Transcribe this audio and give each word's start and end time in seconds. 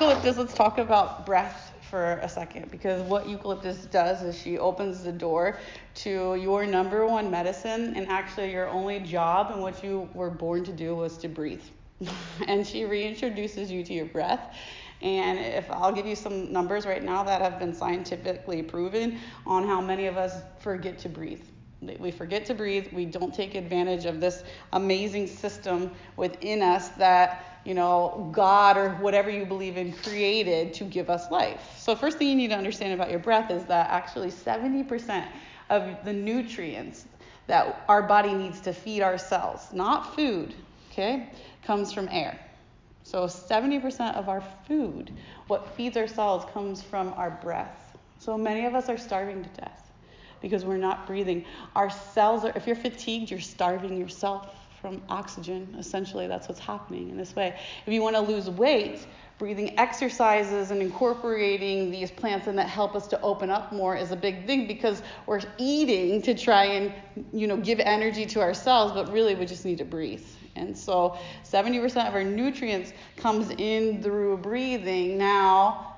eucalyptus, 0.00 0.38
let's 0.38 0.54
talk 0.54 0.78
about 0.78 1.26
breath 1.26 1.74
for 1.90 2.12
a 2.22 2.28
second 2.28 2.70
because 2.70 3.02
what 3.02 3.28
eucalyptus 3.28 3.84
does 3.84 4.22
is 4.22 4.34
she 4.34 4.56
opens 4.56 5.02
the 5.02 5.12
door 5.12 5.58
to 5.94 6.36
your 6.36 6.64
number 6.64 7.06
one 7.06 7.30
medicine 7.30 7.92
and 7.94 8.08
actually 8.08 8.50
your 8.50 8.66
only 8.70 8.98
job 9.00 9.50
and 9.50 9.60
what 9.60 9.84
you 9.84 10.08
were 10.14 10.30
born 10.30 10.64
to 10.64 10.72
do 10.72 10.94
was 10.94 11.18
to 11.18 11.28
breathe. 11.28 11.60
and 12.48 12.66
she 12.66 12.84
reintroduces 12.84 13.68
you 13.68 13.84
to 13.84 13.92
your 13.92 14.06
breath. 14.06 14.56
And 15.02 15.38
if 15.38 15.70
I'll 15.70 15.92
give 15.92 16.06
you 16.06 16.16
some 16.16 16.50
numbers 16.50 16.86
right 16.86 17.04
now 17.04 17.22
that 17.24 17.42
have 17.42 17.58
been 17.58 17.74
scientifically 17.74 18.62
proven 18.62 19.18
on 19.46 19.66
how 19.66 19.82
many 19.82 20.06
of 20.06 20.16
us 20.16 20.40
forget 20.60 20.98
to 21.00 21.10
breathe. 21.10 21.42
We 21.82 22.10
forget 22.10 22.44
to 22.46 22.54
breathe. 22.54 22.92
We 22.92 23.06
don't 23.06 23.34
take 23.34 23.54
advantage 23.54 24.04
of 24.04 24.20
this 24.20 24.44
amazing 24.72 25.26
system 25.26 25.90
within 26.16 26.62
us 26.62 26.88
that 26.90 27.50
you 27.64 27.74
know, 27.74 28.30
God 28.32 28.76
or 28.76 28.90
whatever 28.96 29.30
you 29.30 29.44
believe 29.44 29.76
in 29.76 29.92
created 29.92 30.72
to 30.74 30.84
give 30.84 31.10
us 31.10 31.30
life. 31.30 31.74
So, 31.76 31.94
first 31.94 32.18
thing 32.18 32.28
you 32.28 32.34
need 32.34 32.48
to 32.48 32.56
understand 32.56 32.94
about 32.94 33.10
your 33.10 33.18
breath 33.18 33.50
is 33.50 33.64
that 33.64 33.90
actually 33.90 34.30
70% 34.30 35.26
of 35.68 35.96
the 36.04 36.12
nutrients 36.12 37.04
that 37.46 37.84
our 37.88 38.02
body 38.02 38.32
needs 38.32 38.60
to 38.60 38.72
feed 38.72 39.02
our 39.02 39.18
cells, 39.18 39.68
not 39.72 40.14
food, 40.14 40.54
okay, 40.90 41.28
comes 41.62 41.92
from 41.92 42.08
air. 42.10 42.38
So, 43.02 43.24
70% 43.24 44.14
of 44.14 44.28
our 44.28 44.42
food, 44.66 45.12
what 45.46 45.74
feeds 45.76 45.96
our 45.96 46.06
cells, 46.06 46.44
comes 46.52 46.82
from 46.82 47.12
our 47.14 47.30
breath. 47.30 47.96
So, 48.18 48.38
many 48.38 48.64
of 48.64 48.74
us 48.74 48.88
are 48.88 48.98
starving 48.98 49.42
to 49.42 49.50
death 49.50 49.89
because 50.40 50.64
we're 50.64 50.76
not 50.76 51.06
breathing. 51.06 51.44
Our 51.74 51.90
cells 51.90 52.44
are, 52.44 52.52
if 52.54 52.66
you're 52.66 52.76
fatigued, 52.76 53.30
you're 53.30 53.40
starving 53.40 53.96
yourself 53.96 54.54
from 54.80 55.02
oxygen. 55.08 55.74
Essentially, 55.78 56.26
that's 56.26 56.48
what's 56.48 56.60
happening 56.60 57.10
in 57.10 57.16
this 57.16 57.36
way. 57.36 57.58
If 57.86 57.92
you 57.92 58.02
want 58.02 58.16
to 58.16 58.22
lose 58.22 58.48
weight, 58.48 59.06
breathing 59.38 59.78
exercises 59.78 60.70
and 60.70 60.82
incorporating 60.82 61.90
these 61.90 62.10
plants 62.10 62.46
and 62.46 62.58
that 62.58 62.68
help 62.68 62.94
us 62.94 63.06
to 63.08 63.20
open 63.22 63.50
up 63.50 63.72
more 63.72 63.96
is 63.96 64.12
a 64.12 64.16
big 64.16 64.46
thing 64.46 64.66
because 64.66 65.02
we're 65.26 65.40
eating 65.56 66.20
to 66.20 66.34
try 66.34 66.64
and 66.64 66.92
you 67.32 67.46
know 67.46 67.56
give 67.56 67.80
energy 67.80 68.26
to 68.26 68.40
ourselves, 68.40 68.92
but 68.92 69.10
really 69.12 69.34
we 69.34 69.46
just 69.46 69.64
need 69.64 69.78
to 69.78 69.84
breathe. 69.84 70.24
And 70.56 70.76
so 70.76 71.16
70% 71.44 72.08
of 72.08 72.14
our 72.14 72.24
nutrients 72.24 72.92
comes 73.16 73.50
in 73.50 74.02
through 74.02 74.38
breathing. 74.38 75.16
Now, 75.16 75.96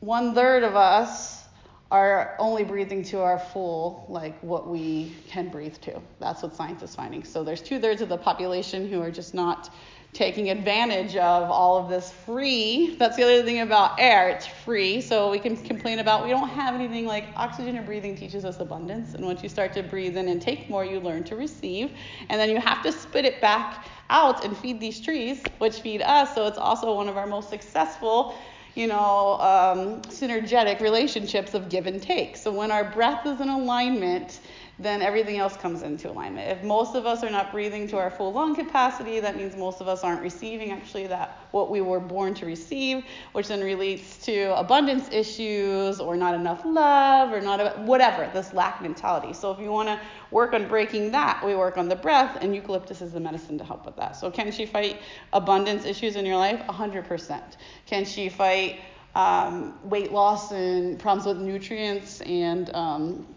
one 0.00 0.34
third 0.34 0.62
of 0.62 0.76
us 0.76 1.43
are 1.90 2.34
only 2.38 2.64
breathing 2.64 3.02
to 3.04 3.20
our 3.20 3.38
full, 3.38 4.06
like 4.08 4.38
what 4.40 4.68
we 4.68 5.12
can 5.28 5.48
breathe 5.48 5.76
to. 5.82 6.00
That's 6.18 6.42
what 6.42 6.54
science 6.54 6.82
is 6.82 6.94
finding. 6.94 7.24
So 7.24 7.44
there's 7.44 7.60
two 7.60 7.78
thirds 7.78 8.00
of 8.00 8.08
the 8.08 8.16
population 8.16 8.88
who 8.88 9.00
are 9.00 9.10
just 9.10 9.34
not 9.34 9.70
taking 10.14 10.50
advantage 10.50 11.16
of 11.16 11.50
all 11.50 11.76
of 11.76 11.88
this 11.90 12.12
free. 12.12 12.94
That's 12.98 13.16
the 13.16 13.24
other 13.24 13.42
thing 13.42 13.60
about 13.60 13.98
air, 13.98 14.28
it's 14.28 14.46
free. 14.46 15.00
So 15.00 15.30
we 15.30 15.40
can 15.40 15.56
complain 15.56 15.98
about 15.98 16.24
we 16.24 16.30
don't 16.30 16.48
have 16.48 16.74
anything 16.74 17.04
like 17.04 17.26
oxygen 17.36 17.76
or 17.76 17.82
breathing 17.82 18.16
teaches 18.16 18.44
us 18.44 18.60
abundance. 18.60 19.14
And 19.14 19.26
once 19.26 19.42
you 19.42 19.48
start 19.48 19.72
to 19.74 19.82
breathe 19.82 20.16
in 20.16 20.28
and 20.28 20.40
take 20.40 20.70
more, 20.70 20.84
you 20.84 21.00
learn 21.00 21.24
to 21.24 21.36
receive. 21.36 21.90
And 22.28 22.40
then 22.40 22.48
you 22.48 22.60
have 22.60 22.82
to 22.84 22.92
spit 22.92 23.24
it 23.24 23.40
back 23.40 23.86
out 24.08 24.44
and 24.44 24.56
feed 24.56 24.80
these 24.80 25.00
trees, 25.00 25.42
which 25.58 25.80
feed 25.80 26.00
us. 26.00 26.32
So 26.34 26.46
it's 26.46 26.58
also 26.58 26.94
one 26.94 27.08
of 27.08 27.16
our 27.16 27.26
most 27.26 27.50
successful 27.50 28.36
you 28.74 28.86
know, 28.86 29.38
um, 29.40 30.02
synergetic 30.02 30.80
relationships 30.80 31.54
of 31.54 31.68
give 31.68 31.86
and 31.86 32.02
take. 32.02 32.36
So 32.36 32.52
when 32.52 32.70
our 32.70 32.84
breath 32.84 33.26
is 33.26 33.40
in 33.40 33.48
alignment, 33.48 34.40
then 34.78 35.02
everything 35.02 35.38
else 35.38 35.56
comes 35.56 35.82
into 35.82 36.10
alignment. 36.10 36.50
If 36.50 36.64
most 36.64 36.96
of 36.96 37.06
us 37.06 37.22
are 37.22 37.30
not 37.30 37.52
breathing 37.52 37.86
to 37.88 37.98
our 37.98 38.10
full 38.10 38.32
lung 38.32 38.56
capacity, 38.56 39.20
that 39.20 39.36
means 39.36 39.56
most 39.56 39.80
of 39.80 39.86
us 39.86 40.02
aren't 40.02 40.20
receiving 40.20 40.72
actually 40.72 41.06
that 41.06 41.38
what 41.52 41.70
we 41.70 41.80
were 41.80 42.00
born 42.00 42.34
to 42.34 42.46
receive, 42.46 43.04
which 43.32 43.46
then 43.48 43.60
relates 43.60 44.18
to 44.26 44.56
abundance 44.58 45.08
issues 45.12 46.00
or 46.00 46.16
not 46.16 46.34
enough 46.34 46.64
love 46.64 47.32
or 47.32 47.40
not 47.40 47.78
whatever, 47.80 48.28
this 48.34 48.52
lack 48.52 48.82
mentality. 48.82 49.32
So 49.32 49.52
if 49.52 49.60
you 49.60 49.70
want 49.70 49.88
to 49.88 50.00
work 50.32 50.52
on 50.54 50.66
breaking 50.66 51.12
that, 51.12 51.44
we 51.44 51.54
work 51.54 51.78
on 51.78 51.88
the 51.88 51.96
breath, 51.96 52.38
and 52.40 52.54
eucalyptus 52.54 53.00
is 53.00 53.12
the 53.12 53.20
medicine 53.20 53.56
to 53.58 53.64
help 53.64 53.86
with 53.86 53.96
that. 53.96 54.16
So 54.16 54.30
can 54.30 54.50
she 54.50 54.66
fight 54.66 55.00
abundance 55.32 55.84
issues 55.84 56.16
in 56.16 56.26
your 56.26 56.36
life? 56.36 56.60
100%. 56.68 57.40
Can 57.86 58.04
she 58.04 58.28
fight 58.28 58.80
um, 59.14 59.78
weight 59.88 60.10
loss 60.12 60.50
and 60.50 60.98
problems 60.98 61.26
with 61.26 61.38
nutrients 61.38 62.20
and 62.22 62.74
um, 62.74 63.33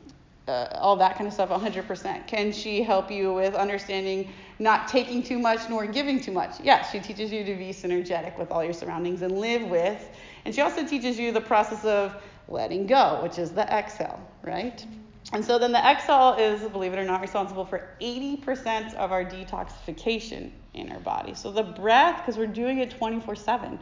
uh, 0.48 0.68
all 0.76 0.96
that 0.96 1.16
kind 1.16 1.28
of 1.28 1.34
stuff 1.34 1.50
100%. 1.50 2.28
Can 2.28 2.52
she 2.52 2.82
help 2.82 3.12
you 3.12 3.34
with 3.34 3.54
understanding 3.56 4.30
not 4.60 4.88
taking 4.88 5.22
too 5.22 5.40
much 5.40 5.70
nor 5.70 5.86
giving 5.86 6.20
too 6.20 6.32
much? 6.32 6.60
Yes, 6.62 6.92
she 6.92 7.00
teaches 7.00 7.32
you 7.32 7.44
to 7.44 7.56
be 7.56 7.70
synergetic 7.70 8.38
with 8.38 8.52
all 8.52 8.64
your 8.64 8.74
surroundings 8.74 9.22
and 9.22 9.40
live 9.40 9.64
with. 9.70 10.10
And 10.46 10.56
she 10.56 10.62
also 10.62 10.86
teaches 10.86 11.20
you 11.20 11.32
the 11.32 11.42
process 11.42 11.84
of 11.86 12.16
letting 12.48 12.88
go, 12.88 13.20
which 13.24 13.38
is 13.38 13.52
the 13.52 13.64
exhale, 13.74 14.20
right? 14.42 14.86
And 15.34 15.44
so 15.44 15.60
then 15.60 15.74
the 15.74 15.86
exhale 15.86 16.36
is, 16.40 16.62
believe 16.70 16.94
it 16.94 17.00
or 17.00 17.04
not, 17.04 17.20
responsible 17.20 17.66
for 17.66 17.90
80% 18.02 18.94
of 18.94 19.12
our 19.12 19.26
detoxification 19.26 20.52
in 20.74 20.90
our 20.92 21.00
body. 21.00 21.34
So 21.34 21.52
the 21.52 21.64
breath, 21.64 22.20
because 22.20 22.38
we're 22.38 22.48
doing 22.48 22.80
it 22.80 22.92
24 22.92 23.36
7, 23.36 23.78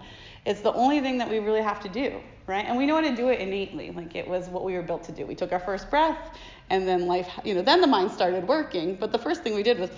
it's 0.45 0.61
the 0.61 0.73
only 0.73 1.01
thing 1.01 1.19
that 1.19 1.29
we 1.29 1.37
really 1.39 1.61
have 1.61 1.79
to 1.81 1.89
do, 1.89 2.19
right? 2.47 2.65
And 2.65 2.77
we 2.77 2.87
know 2.87 2.95
how 2.95 3.01
to 3.01 3.15
do 3.15 3.29
it 3.29 3.39
innately. 3.39 3.91
Like 3.91 4.15
it 4.15 4.27
was 4.27 4.47
what 4.47 4.63
we 4.63 4.73
were 4.73 4.81
built 4.81 5.03
to 5.03 5.11
do. 5.11 5.27
We 5.27 5.35
took 5.35 5.51
our 5.51 5.59
first 5.59 5.89
breath, 5.91 6.35
and 6.71 6.87
then 6.87 7.05
life, 7.05 7.29
you 7.43 7.53
know, 7.53 7.61
then 7.61 7.79
the 7.79 7.87
mind 7.87 8.11
started 8.11 8.47
working. 8.47 8.95
But 8.95 9.11
the 9.11 9.19
first 9.19 9.43
thing 9.43 9.53
we 9.53 9.61
did 9.61 9.77
was, 9.79 9.91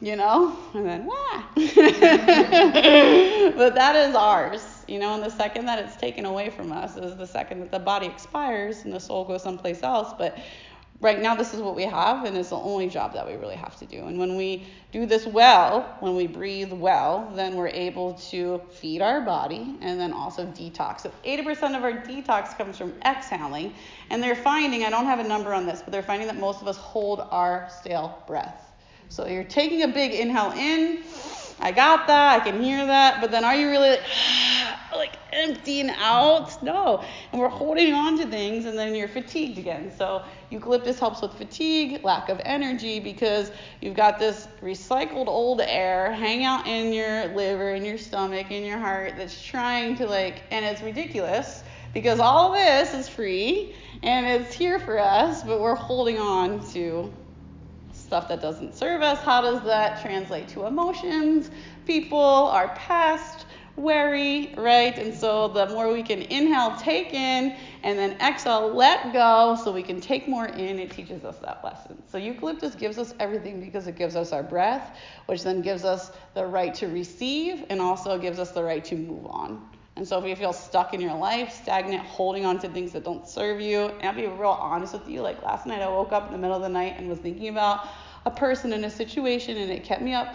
you 0.00 0.16
know, 0.16 0.56
and 0.74 0.86
then, 0.86 1.04
wah. 1.06 1.42
but 1.54 1.64
that 3.74 3.94
is 3.96 4.14
ours, 4.14 4.84
you 4.86 4.98
know, 4.98 5.14
and 5.14 5.22
the 5.22 5.30
second 5.30 5.66
that 5.66 5.78
it's 5.78 5.96
taken 5.96 6.24
away 6.24 6.48
from 6.48 6.72
us 6.72 6.96
is 6.96 7.14
the 7.16 7.26
second 7.26 7.60
that 7.60 7.70
the 7.70 7.78
body 7.78 8.06
expires 8.06 8.84
and 8.84 8.92
the 8.92 9.00
soul 9.00 9.24
goes 9.24 9.42
someplace 9.42 9.82
else. 9.82 10.14
But 10.16 10.38
right 11.00 11.20
now 11.22 11.34
this 11.34 11.54
is 11.54 11.60
what 11.60 11.76
we 11.76 11.84
have 11.84 12.24
and 12.24 12.36
it's 12.36 12.50
the 12.50 12.56
only 12.56 12.88
job 12.88 13.12
that 13.14 13.26
we 13.26 13.34
really 13.36 13.54
have 13.54 13.76
to 13.78 13.86
do. 13.86 14.06
And 14.06 14.18
when 14.18 14.36
we 14.36 14.66
do 14.90 15.06
this 15.06 15.26
well 15.26 15.96
when 16.00 16.16
we 16.16 16.26
breathe 16.26 16.72
well 16.72 17.30
then 17.34 17.54
we're 17.54 17.68
able 17.68 18.14
to 18.30 18.60
feed 18.70 19.00
our 19.00 19.20
body 19.20 19.76
and 19.80 20.00
then 20.00 20.12
also 20.12 20.44
detox. 20.46 21.02
So 21.02 21.12
80% 21.24 21.76
of 21.76 21.84
our 21.84 21.92
detox 21.92 22.56
comes 22.58 22.78
from 22.78 22.94
exhaling 23.04 23.74
and 24.10 24.22
they're 24.22 24.34
finding 24.34 24.84
i 24.84 24.90
don't 24.90 25.06
have 25.06 25.20
a 25.20 25.28
number 25.28 25.54
on 25.54 25.66
this 25.66 25.82
but 25.82 25.92
they're 25.92 26.02
finding 26.02 26.26
that 26.26 26.38
most 26.38 26.62
of 26.62 26.68
us 26.68 26.76
hold 26.76 27.20
our 27.30 27.68
stale 27.70 28.22
breath. 28.26 28.64
So 29.08 29.26
you're 29.26 29.44
taking 29.44 29.82
a 29.82 29.88
big 29.88 30.12
inhale 30.12 30.52
in 30.52 31.04
i 31.60 31.70
got 31.70 32.06
that 32.06 32.40
i 32.40 32.44
can 32.44 32.62
hear 32.62 32.84
that 32.86 33.20
but 33.20 33.30
then 33.30 33.44
are 33.44 33.54
you 33.54 33.68
really 33.68 33.90
like 33.90 34.02
like 34.96 35.16
emptying 35.32 35.90
out. 35.90 36.62
No. 36.62 37.04
And 37.32 37.40
we're 37.40 37.48
holding 37.48 37.92
on 37.94 38.18
to 38.18 38.26
things 38.26 38.64
and 38.64 38.76
then 38.78 38.94
you're 38.94 39.08
fatigued 39.08 39.58
again. 39.58 39.92
So 39.96 40.22
eucalyptus 40.50 40.98
helps 40.98 41.22
with 41.22 41.34
fatigue, 41.34 42.02
lack 42.04 42.28
of 42.28 42.40
energy, 42.44 43.00
because 43.00 43.50
you've 43.80 43.96
got 43.96 44.18
this 44.18 44.48
recycled 44.62 45.26
old 45.26 45.60
air 45.60 46.12
hang 46.12 46.44
out 46.44 46.66
in 46.66 46.92
your 46.92 47.26
liver, 47.34 47.74
in 47.74 47.84
your 47.84 47.98
stomach, 47.98 48.50
in 48.50 48.64
your 48.64 48.78
heart 48.78 49.14
that's 49.16 49.42
trying 49.42 49.96
to 49.96 50.06
like, 50.06 50.42
and 50.50 50.64
it's 50.64 50.82
ridiculous 50.82 51.62
because 51.94 52.20
all 52.20 52.52
this 52.52 52.94
is 52.94 53.08
free 53.08 53.74
and 54.02 54.26
it's 54.26 54.54
here 54.54 54.78
for 54.78 54.98
us, 54.98 55.42
but 55.42 55.60
we're 55.60 55.74
holding 55.74 56.18
on 56.18 56.66
to 56.72 57.12
stuff 57.92 58.28
that 58.28 58.40
doesn't 58.40 58.74
serve 58.74 59.02
us. 59.02 59.18
How 59.20 59.40
does 59.42 59.62
that 59.64 60.00
translate 60.00 60.48
to 60.48 60.66
emotions, 60.66 61.50
people, 61.86 62.18
our 62.18 62.68
past? 62.68 63.44
Worry, 63.78 64.52
right? 64.56 64.96
And 64.98 65.14
so 65.14 65.48
the 65.48 65.66
more 65.66 65.92
we 65.92 66.02
can 66.02 66.22
inhale, 66.22 66.76
take 66.76 67.14
in, 67.14 67.56
and 67.82 67.98
then 67.98 68.12
exhale, 68.20 68.72
let 68.72 69.12
go, 69.12 69.56
so 69.62 69.72
we 69.72 69.82
can 69.82 70.00
take 70.00 70.28
more 70.28 70.46
in, 70.46 70.78
it 70.78 70.90
teaches 70.90 71.24
us 71.24 71.38
that 71.38 71.64
lesson. 71.64 72.02
So 72.10 72.18
eucalyptus 72.18 72.74
gives 72.74 72.98
us 72.98 73.14
everything 73.20 73.60
because 73.60 73.86
it 73.86 73.96
gives 73.96 74.16
us 74.16 74.32
our 74.32 74.42
breath, 74.42 74.98
which 75.26 75.42
then 75.42 75.62
gives 75.62 75.84
us 75.84 76.10
the 76.34 76.44
right 76.44 76.74
to 76.76 76.88
receive 76.88 77.64
and 77.70 77.80
also 77.80 78.18
gives 78.18 78.38
us 78.38 78.50
the 78.50 78.62
right 78.62 78.84
to 78.84 78.96
move 78.96 79.26
on. 79.26 79.66
And 79.96 80.06
so 80.06 80.18
if 80.18 80.24
you 80.26 80.36
feel 80.36 80.52
stuck 80.52 80.94
in 80.94 81.00
your 81.00 81.16
life, 81.16 81.52
stagnant, 81.52 82.02
holding 82.02 82.46
on 82.46 82.60
to 82.60 82.68
things 82.68 82.92
that 82.92 83.02
don't 83.04 83.26
serve 83.26 83.60
you, 83.60 83.86
and 83.86 84.04
I'll 84.04 84.14
be 84.14 84.26
real 84.26 84.50
honest 84.50 84.92
with 84.92 85.08
you, 85.08 85.22
like 85.22 85.42
last 85.42 85.66
night 85.66 85.82
I 85.82 85.88
woke 85.88 86.12
up 86.12 86.26
in 86.26 86.32
the 86.32 86.38
middle 86.38 86.54
of 86.54 86.62
the 86.62 86.68
night 86.68 86.94
and 86.96 87.08
was 87.08 87.18
thinking 87.18 87.48
about 87.48 87.88
a 88.24 88.30
person 88.30 88.72
in 88.72 88.84
a 88.84 88.90
situation 88.90 89.56
and 89.56 89.70
it 89.70 89.84
kept 89.84 90.02
me 90.02 90.14
up 90.14 90.34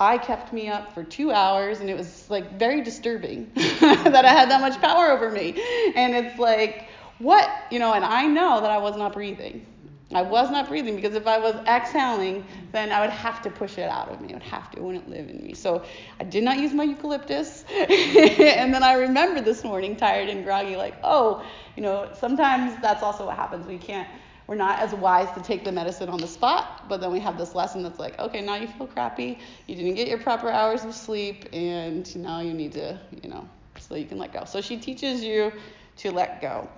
I 0.00 0.18
kept 0.18 0.52
me 0.52 0.68
up 0.68 0.92
for 0.92 1.04
two 1.04 1.30
hours, 1.30 1.80
and 1.80 1.88
it 1.88 1.96
was 1.96 2.28
like 2.28 2.58
very 2.58 2.82
disturbing 2.82 3.50
that 3.54 4.24
I 4.24 4.32
had 4.32 4.50
that 4.50 4.60
much 4.60 4.80
power 4.80 5.10
over 5.10 5.30
me. 5.30 5.54
And 5.94 6.14
it's 6.14 6.38
like, 6.38 6.88
what? 7.18 7.48
You 7.70 7.78
know, 7.78 7.92
and 7.92 8.04
I 8.04 8.26
know 8.26 8.60
that 8.60 8.70
I 8.70 8.78
was 8.78 8.96
not 8.96 9.12
breathing. 9.12 9.66
I 10.12 10.22
was 10.22 10.50
not 10.50 10.68
breathing 10.68 10.94
because 10.96 11.14
if 11.14 11.26
I 11.26 11.38
was 11.38 11.54
exhaling, 11.66 12.44
then 12.72 12.92
I 12.92 13.00
would 13.00 13.10
have 13.10 13.42
to 13.42 13.50
push 13.50 13.78
it 13.78 13.88
out 13.88 14.08
of 14.10 14.20
me. 14.20 14.30
I 14.30 14.34
would 14.34 14.42
have 14.42 14.70
to. 14.72 14.78
It 14.78 14.82
wouldn't 14.82 15.08
live 15.08 15.28
in 15.28 15.42
me. 15.42 15.54
So 15.54 15.84
I 16.20 16.24
did 16.24 16.44
not 16.44 16.58
use 16.58 16.72
my 16.72 16.84
eucalyptus. 16.84 17.64
and 17.74 18.72
then 18.72 18.82
I 18.82 18.94
remember 18.94 19.40
this 19.40 19.64
morning, 19.64 19.96
tired 19.96 20.28
and 20.28 20.44
groggy, 20.44 20.76
like, 20.76 20.96
oh, 21.02 21.44
you 21.76 21.82
know, 21.82 22.10
sometimes 22.14 22.80
that's 22.80 23.02
also 23.02 23.26
what 23.26 23.36
happens. 23.36 23.66
We 23.66 23.78
can't 23.78 24.08
we're 24.46 24.54
not 24.54 24.78
as 24.78 24.92
wise 24.94 25.30
to 25.34 25.42
take 25.42 25.64
the 25.64 25.72
medicine 25.72 26.08
on 26.08 26.20
the 26.20 26.26
spot, 26.26 26.88
but 26.88 27.00
then 27.00 27.10
we 27.10 27.20
have 27.20 27.38
this 27.38 27.54
lesson 27.54 27.82
that's 27.82 27.98
like, 27.98 28.18
okay, 28.18 28.42
now 28.42 28.56
you 28.56 28.66
feel 28.66 28.86
crappy, 28.86 29.38
you 29.66 29.74
didn't 29.74 29.94
get 29.94 30.08
your 30.08 30.18
proper 30.18 30.50
hours 30.50 30.84
of 30.84 30.94
sleep, 30.94 31.48
and 31.52 32.14
now 32.16 32.40
you 32.40 32.52
need 32.52 32.72
to, 32.72 32.98
you 33.22 33.30
know, 33.30 33.48
so 33.78 33.94
you 33.94 34.04
can 34.04 34.18
let 34.18 34.32
go. 34.32 34.44
So 34.44 34.60
she 34.60 34.76
teaches 34.76 35.24
you 35.24 35.52
to 35.98 36.10
let 36.10 36.42
go. 36.42 36.68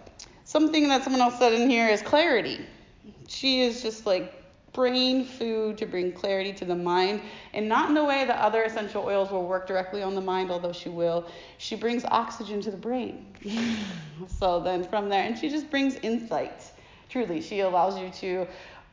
Something 0.44 0.88
that 0.88 1.02
someone 1.02 1.20
else 1.20 1.38
said 1.38 1.52
in 1.52 1.68
here 1.68 1.88
is 1.88 2.02
clarity. 2.02 2.64
She 3.26 3.62
is 3.62 3.82
just 3.82 4.06
like 4.06 4.32
brain 4.72 5.24
food 5.24 5.78
to 5.78 5.86
bring 5.86 6.12
clarity 6.12 6.52
to 6.52 6.64
the 6.64 6.74
mind, 6.74 7.22
and 7.54 7.68
not 7.68 7.88
in 7.88 7.94
the 7.94 8.04
way 8.04 8.24
that 8.26 8.38
other 8.38 8.62
essential 8.62 9.02
oils 9.02 9.30
will 9.32 9.46
work 9.46 9.66
directly 9.66 10.02
on 10.02 10.14
the 10.14 10.20
mind, 10.20 10.50
although 10.50 10.72
she 10.72 10.90
will. 10.90 11.26
She 11.58 11.74
brings 11.74 12.04
oxygen 12.04 12.60
to 12.60 12.70
the 12.70 12.76
brain. 12.76 13.26
so 14.38 14.60
then 14.60 14.84
from 14.84 15.08
there, 15.08 15.24
and 15.24 15.36
she 15.36 15.48
just 15.48 15.70
brings 15.70 15.96
insight. 15.96 16.70
Truly, 17.08 17.40
she 17.40 17.60
allows 17.60 17.98
you 17.98 18.10
to 18.20 18.46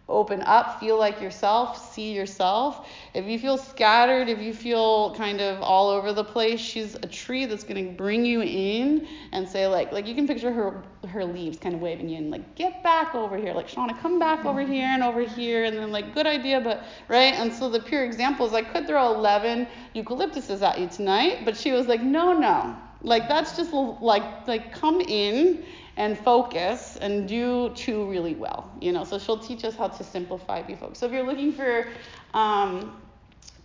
open 0.10 0.42
up, 0.42 0.80
feel 0.80 1.00
like 1.00 1.22
yourself, 1.22 1.94
see 1.94 2.14
yourself. 2.14 2.88
If 3.14 3.26
you 3.26 3.40
feel 3.40 3.58
scattered, 3.58 4.28
if 4.28 4.40
you 4.40 4.54
feel 4.54 5.16
kind 5.16 5.40
of 5.40 5.62
all 5.62 5.90
over 5.90 6.12
the 6.12 6.24
place, 6.24 6.60
she's 6.60 6.96
a 6.96 7.08
tree 7.08 7.46
that's 7.46 7.64
going 7.64 7.86
to 7.86 7.92
bring 7.94 8.26
you 8.26 8.42
in 8.42 9.08
and 9.32 9.48
say 9.48 9.66
like 9.68 9.92
like 9.92 10.06
you 10.06 10.14
can 10.14 10.28
picture 10.28 10.52
her 10.52 10.84
her 11.08 11.24
leaves 11.24 11.58
kind 11.58 11.76
of 11.76 11.82
waving 11.82 12.10
you 12.10 12.18
in 12.18 12.30
like 12.30 12.56
get 12.56 12.84
back 12.84 13.16
over 13.16 13.38
here. 13.38 13.54
Like 13.54 13.70
Shauna, 13.70 14.00
come 14.02 14.20
back 14.20 14.46
over 14.46 14.62
mm-hmm. 14.62 14.74
here 14.74 14.88
and 14.88 15.04
over 15.04 15.22
here 15.22 15.64
and 15.64 15.78
then 15.78 15.92
like 15.92 16.14
good 16.14 16.28
idea, 16.28 16.60
but 16.60 16.84
right? 17.08 17.34
And 17.34 17.52
so 17.54 17.70
the 17.70 17.80
pure 17.80 18.04
example 18.04 18.46
is 18.46 18.54
I 18.54 18.62
could 18.62 18.88
throw 18.88 19.14
11 19.14 19.68
eucalyptuses 19.96 20.62
at 20.62 20.80
you 20.80 20.88
tonight, 20.90 21.46
but 21.46 21.56
she 21.56 21.72
was 21.72 21.88
like, 21.88 22.02
"No, 22.02 22.34
no. 22.34 22.76
Like 23.04 23.28
that's 23.28 23.56
just 23.56 23.74
like 23.74 24.48
like 24.48 24.74
come 24.74 25.02
in 25.02 25.64
and 25.98 26.18
focus 26.18 26.98
and 27.00 27.28
do 27.28 27.70
two 27.76 28.10
really 28.10 28.36
well. 28.36 28.72
You 28.82 28.92
know, 28.92 29.04
so 29.04 29.20
she'll 29.20 29.38
teach 29.38 29.64
us 29.64 29.76
how 29.76 29.90
to 29.90 30.04
simplify, 30.04 30.62
be 30.64 30.76
focused. 30.76 31.02
So 31.02 31.06
if 31.06 31.12
you're 31.12 31.26
looking 31.26 31.52
for 31.52 31.88
um, 32.34 33.02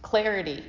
clarity, 0.02 0.64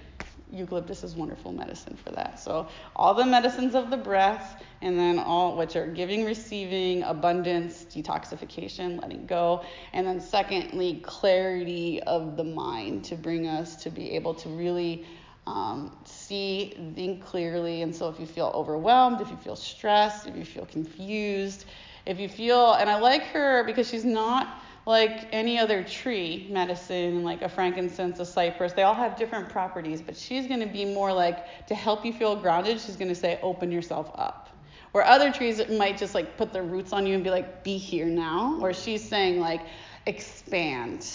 eucalyptus 0.51 1.04
is 1.04 1.16
wonderful 1.16 1.51
medicine 1.51 1.95
for 1.95 2.12
that. 2.12 2.39
So 2.39 2.68
all 2.95 3.13
the 3.13 3.25
medicines 3.25 3.75
of 3.75 3.89
the 3.89 3.98
breath, 3.98 4.63
and 4.81 4.98
then 4.98 5.19
all 5.19 5.56
which 5.57 5.75
are 5.75 5.88
giving, 5.88 6.25
receiving, 6.25 7.04
abundance, 7.04 7.86
detoxification, 7.86 9.01
letting 9.01 9.25
go, 9.25 9.63
and 9.94 10.07
then 10.07 10.19
secondly, 10.19 11.01
clarity 11.04 12.01
of 12.04 12.38
the 12.38 12.44
mind 12.44 13.04
to 13.06 13.15
bring 13.15 13.48
us 13.48 13.75
to 13.83 13.89
be 13.89 14.12
able 14.12 14.33
to 14.36 14.50
really 14.50 15.06
um, 15.50 15.98
see, 16.06 16.75
think 16.94 17.25
clearly. 17.25 17.81
And 17.81 17.96
so 17.96 18.07
if 18.07 18.19
you 18.19 18.28
feel 18.28 18.51
overwhelmed, 18.54 19.19
if 19.19 19.31
you 19.31 19.38
feel 19.38 19.56
stressed, 19.56 20.28
if 20.28 20.36
you 20.36 20.46
feel 20.46 20.66
confused, 20.66 21.66
if 22.06 22.19
you 22.19 22.30
feel, 22.30 22.74
and 22.74 22.90
I 22.90 23.00
like 23.00 23.24
her 23.24 23.63
because 23.63 23.90
she's 23.90 24.06
not 24.06 24.62
like 24.86 25.28
any 25.31 25.57
other 25.57 25.84
tree 25.84 26.48
medicine, 26.51 27.24
like 27.24 27.42
a 27.42 27.50
frankincense, 27.50 28.19
a 28.19 28.25
cypress, 28.25 28.74
they 28.74 28.84
all 28.84 28.94
have 28.94 29.18
different 29.18 29.50
properties, 29.50 30.01
but 30.01 30.16
she's 30.16 30.48
going 30.48 30.60
to 30.60 30.68
be 30.68 30.86
more 30.86 31.12
like 31.12 31.66
to 31.68 31.75
help 31.75 32.06
you 32.06 32.13
feel 32.13 32.36
grounded, 32.36 32.80
she's 32.80 32.96
going 32.96 33.10
to 33.10 33.16
say, 33.16 33.40
open 33.42 33.72
yourself 33.72 34.12
up. 34.16 34.50
Where 34.92 35.04
other 35.04 35.31
trees 35.31 35.62
might 35.69 35.98
just 35.98 36.13
like 36.16 36.38
put 36.38 36.54
their 36.54 36.63
roots 36.63 36.94
on 36.94 37.07
you 37.07 37.16
and 37.16 37.24
be 37.24 37.30
like, 37.30 37.63
be 37.63 37.78
here 37.78 38.07
now. 38.07 38.57
Or 38.62 38.74
she's 38.74 39.07
saying, 39.07 39.40
like, 39.40 39.62
expand 40.06 41.06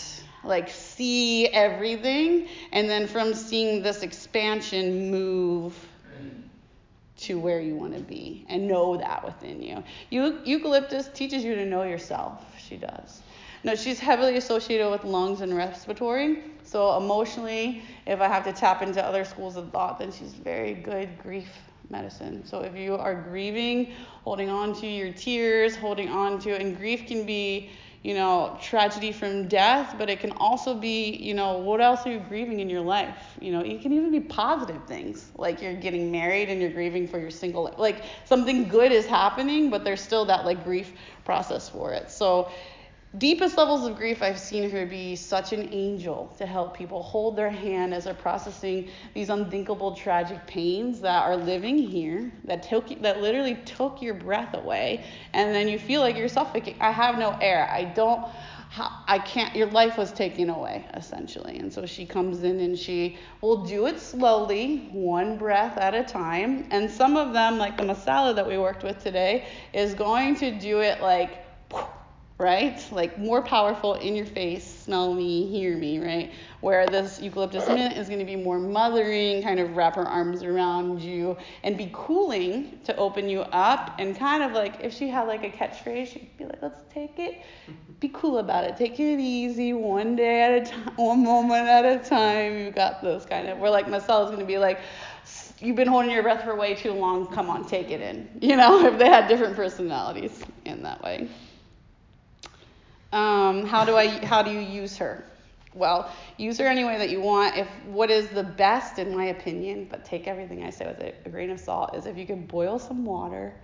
like 0.44 0.68
see 0.68 1.48
everything 1.48 2.48
and 2.72 2.88
then 2.88 3.06
from 3.06 3.34
seeing 3.34 3.82
this 3.82 4.02
expansion 4.02 5.10
move 5.10 5.74
to 7.16 7.38
where 7.38 7.60
you 7.60 7.74
want 7.74 7.94
to 7.94 8.00
be 8.00 8.44
and 8.48 8.66
know 8.66 8.96
that 8.96 9.24
within 9.24 9.62
you. 9.62 9.82
Eucalyptus 10.44 11.08
teaches 11.14 11.44
you 11.44 11.54
to 11.54 11.64
know 11.64 11.84
yourself. 11.84 12.44
She 12.58 12.76
does. 12.76 13.22
No, 13.62 13.74
she's 13.74 13.98
heavily 13.98 14.36
associated 14.36 14.90
with 14.90 15.04
lungs 15.04 15.40
and 15.40 15.56
respiratory. 15.56 16.42
So 16.64 16.96
emotionally, 16.96 17.82
if 18.06 18.20
I 18.20 18.28
have 18.28 18.44
to 18.44 18.52
tap 18.52 18.82
into 18.82 19.02
other 19.02 19.24
schools 19.24 19.56
of 19.56 19.70
thought, 19.70 19.98
then 19.98 20.12
she's 20.12 20.34
very 20.34 20.74
good 20.74 21.18
grief 21.22 21.48
medicine. 21.88 22.44
So 22.44 22.60
if 22.60 22.74
you 22.76 22.96
are 22.96 23.14
grieving, 23.14 23.92
holding 24.24 24.50
on 24.50 24.74
to 24.80 24.86
your 24.86 25.12
tears, 25.12 25.76
holding 25.76 26.08
on 26.08 26.38
to, 26.40 26.54
and 26.54 26.76
grief 26.76 27.06
can 27.06 27.24
be 27.24 27.70
you 28.04 28.12
know, 28.12 28.56
tragedy 28.60 29.12
from 29.12 29.48
death, 29.48 29.94
but 29.98 30.10
it 30.10 30.20
can 30.20 30.32
also 30.32 30.74
be, 30.74 31.16
you 31.16 31.32
know, 31.32 31.56
what 31.56 31.80
else 31.80 32.06
are 32.06 32.12
you 32.12 32.20
grieving 32.20 32.60
in 32.60 32.68
your 32.68 32.82
life? 32.82 33.16
You 33.40 33.50
know, 33.50 33.60
it 33.60 33.80
can 33.80 33.94
even 33.94 34.12
be 34.12 34.20
positive 34.20 34.84
things, 34.86 35.30
like 35.36 35.62
you're 35.62 35.72
getting 35.72 36.12
married 36.12 36.50
and 36.50 36.60
you're 36.60 36.70
grieving 36.70 37.08
for 37.08 37.18
your 37.18 37.30
single 37.30 37.64
life. 37.64 37.78
Like 37.78 38.04
something 38.26 38.68
good 38.68 38.92
is 38.92 39.06
happening, 39.06 39.70
but 39.70 39.84
there's 39.84 40.02
still 40.02 40.26
that 40.26 40.44
like 40.44 40.64
grief 40.64 40.92
process 41.24 41.70
for 41.70 41.94
it. 41.94 42.10
So 42.10 42.50
deepest 43.18 43.56
levels 43.56 43.86
of 43.86 43.96
grief, 43.96 44.22
I've 44.22 44.38
seen 44.38 44.70
her 44.70 44.86
be 44.86 45.14
such 45.14 45.52
an 45.52 45.68
angel 45.72 46.34
to 46.38 46.46
help 46.46 46.76
people 46.76 47.02
hold 47.02 47.36
their 47.36 47.50
hand 47.50 47.94
as 47.94 48.04
they're 48.04 48.14
processing 48.14 48.88
these 49.14 49.30
unthinkable 49.30 49.94
tragic 49.94 50.44
pains 50.46 51.00
that 51.00 51.22
are 51.22 51.36
living 51.36 51.78
here, 51.78 52.32
that 52.44 52.62
took 52.62 52.88
that 53.02 53.20
literally 53.20 53.56
took 53.64 54.02
your 54.02 54.14
breath 54.14 54.54
away, 54.54 55.04
and 55.32 55.54
then 55.54 55.68
you 55.68 55.78
feel 55.78 56.00
like 56.00 56.16
you're 56.16 56.28
suffocating. 56.28 56.80
I 56.80 56.90
have 56.90 57.18
no 57.18 57.36
air. 57.40 57.68
I 57.70 57.84
don't. 57.84 58.26
I 58.76 59.20
can't. 59.20 59.54
Your 59.54 59.68
life 59.68 59.96
was 59.96 60.10
taken 60.10 60.50
away 60.50 60.84
essentially, 60.94 61.58
and 61.58 61.72
so 61.72 61.86
she 61.86 62.04
comes 62.04 62.42
in 62.42 62.58
and 62.58 62.76
she 62.76 63.16
will 63.40 63.64
do 63.64 63.86
it 63.86 64.00
slowly, 64.00 64.88
one 64.90 65.38
breath 65.38 65.78
at 65.78 65.94
a 65.94 66.02
time. 66.02 66.66
And 66.72 66.90
some 66.90 67.16
of 67.16 67.32
them, 67.32 67.56
like 67.56 67.76
the 67.76 67.84
masala 67.84 68.34
that 68.34 68.44
we 68.44 68.58
worked 68.58 68.82
with 68.82 69.00
today, 69.00 69.46
is 69.72 69.94
going 69.94 70.34
to 70.36 70.50
do 70.50 70.80
it 70.80 71.00
like 71.00 71.44
right? 72.44 72.78
Like 72.92 73.18
more 73.18 73.40
powerful 73.40 73.94
in 73.94 74.14
your 74.14 74.26
face, 74.26 74.64
smell 74.84 75.14
me, 75.14 75.46
hear 75.46 75.78
me, 75.78 75.98
right? 75.98 76.30
Where 76.60 76.86
this 76.86 77.18
eucalyptus 77.18 77.66
mint 77.68 77.96
is 77.96 78.06
going 78.06 78.18
to 78.18 78.26
be 78.26 78.36
more 78.36 78.58
mothering, 78.58 79.42
kind 79.42 79.58
of 79.58 79.74
wrap 79.74 79.96
her 79.96 80.04
arms 80.04 80.42
around 80.42 81.00
you 81.00 81.38
and 81.62 81.78
be 81.78 81.88
cooling 81.94 82.78
to 82.84 82.94
open 82.96 83.30
you 83.30 83.40
up 83.40 83.94
and 83.98 84.14
kind 84.14 84.42
of 84.42 84.52
like 84.52 84.74
if 84.82 84.92
she 84.92 85.08
had 85.08 85.26
like 85.26 85.42
a 85.42 85.48
catchphrase, 85.48 86.08
she'd 86.08 86.36
be 86.36 86.44
like, 86.44 86.60
let's 86.60 86.80
take 86.92 87.18
it, 87.18 87.40
be 88.00 88.10
cool 88.12 88.36
about 88.36 88.64
it, 88.64 88.76
take 88.76 89.00
it 89.00 89.18
easy, 89.18 89.72
one 89.72 90.14
day 90.14 90.42
at 90.42 90.68
a 90.68 90.70
time, 90.70 90.92
one 90.96 91.24
moment 91.24 91.66
at 91.66 91.86
a 91.86 92.06
time. 92.06 92.58
You 92.58 92.70
got 92.70 93.00
this 93.00 93.24
kind 93.24 93.48
of. 93.48 93.58
Where 93.58 93.70
like 93.70 93.88
Marcel 93.88 94.22
is 94.24 94.26
going 94.26 94.40
to 94.40 94.46
be 94.46 94.58
like. 94.58 94.80
You've 95.60 95.76
been 95.76 95.88
holding 95.88 96.10
your 96.10 96.22
breath 96.22 96.44
for 96.44 96.54
way 96.56 96.74
too 96.74 96.92
long. 96.92 97.26
Come 97.28 97.48
on, 97.48 97.66
take 97.66 97.90
it 97.90 98.02
in. 98.02 98.28
You 98.42 98.56
know, 98.56 98.84
if 98.92 98.98
they 98.98 99.08
had 99.08 99.28
different 99.28 99.56
personalities 99.56 100.42
in 100.66 100.82
that 100.82 101.02
way. 101.02 101.30
Um, 103.54 103.66
how 103.66 103.84
do 103.84 103.96
I 103.96 104.08
how 104.24 104.42
do 104.42 104.50
you 104.50 104.60
use 104.60 104.96
her? 104.98 105.24
Well, 105.74 106.10
use 106.36 106.58
her 106.58 106.66
any 106.66 106.84
way 106.84 106.98
that 106.98 107.10
you 107.10 107.20
want. 107.20 107.56
If 107.56 107.68
what 107.86 108.10
is 108.10 108.28
the 108.28 108.44
best, 108.44 108.98
in 108.98 109.16
my 109.16 109.26
opinion, 109.26 109.88
but 109.90 110.04
take 110.04 110.28
everything 110.28 110.62
I 110.62 110.70
say 110.70 110.86
with 110.86 111.00
a, 111.00 111.12
a 111.26 111.28
grain 111.28 111.50
of 111.50 111.58
salt, 111.58 111.96
is 111.96 112.06
if 112.06 112.16
you 112.16 112.26
can 112.26 112.46
boil 112.46 112.78
some 112.78 113.04
water, 113.04 113.54